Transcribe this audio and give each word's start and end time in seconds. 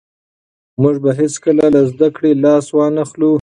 موږ 0.81 0.95
به 1.03 1.11
هېڅکله 1.19 1.65
له 1.73 1.81
زده 1.91 2.07
کړې 2.15 2.31
لاس 2.43 2.65
ونه 2.75 2.99
اخلو. 3.05 3.29